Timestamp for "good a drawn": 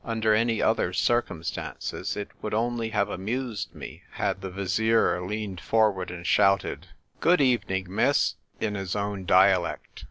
7.19-7.39